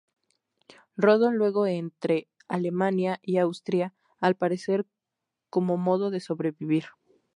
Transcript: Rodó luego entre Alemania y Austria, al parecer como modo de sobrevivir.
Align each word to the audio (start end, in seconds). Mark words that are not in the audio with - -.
Rodó 0.97 1.31
luego 1.31 1.67
entre 1.67 2.27
Alemania 2.47 3.19
y 3.21 3.37
Austria, 3.37 3.93
al 4.19 4.33
parecer 4.35 4.87
como 5.51 5.77
modo 5.77 6.09
de 6.09 6.19
sobrevivir. 6.19 6.85